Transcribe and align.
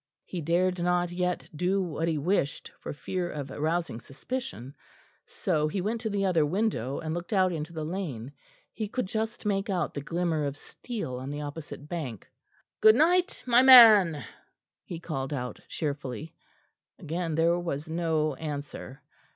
He 0.25 0.41
dared 0.41 0.81
not 0.81 1.11
yet 1.11 1.47
do 1.55 1.79
what 1.79 2.07
he 2.07 2.17
wished, 2.17 2.71
for 2.79 2.91
fear 2.91 3.29
of 3.29 3.51
arousing 3.51 3.99
suspicion, 3.99 4.73
so 5.27 5.67
he 5.67 5.79
went 5.79 6.01
to 6.01 6.09
the 6.09 6.25
other 6.25 6.43
window 6.43 6.97
and 6.99 7.13
looked 7.13 7.31
out 7.31 7.51
into 7.53 7.71
the 7.71 7.83
lane. 7.83 8.31
He 8.73 8.87
could 8.87 9.05
just 9.05 9.45
make 9.45 9.69
out 9.69 9.93
the 9.93 10.01
glimmer 10.01 10.45
of 10.47 10.57
steel 10.57 11.17
on 11.17 11.29
the 11.29 11.41
opposite 11.41 11.87
bank. 11.87 12.27
"Good 12.81 12.95
night, 12.95 13.43
my 13.45 13.61
man," 13.61 14.25
he 14.83 14.99
called 14.99 15.33
out 15.33 15.59
cheerfully. 15.67 16.33
Again 16.97 17.35
there 17.35 17.59
was 17.59 17.87
no 17.87 18.33
answer. 18.33 19.03